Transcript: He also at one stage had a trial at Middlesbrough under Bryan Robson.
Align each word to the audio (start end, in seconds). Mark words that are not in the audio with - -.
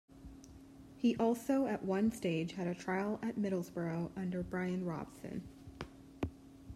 He 0.95 1.15
also 1.17 1.67
at 1.67 1.85
one 1.85 2.11
stage 2.11 2.53
had 2.53 2.65
a 2.65 2.73
trial 2.73 3.19
at 3.21 3.35
Middlesbrough 3.35 4.09
under 4.17 4.41
Bryan 4.41 4.83
Robson. 4.83 5.47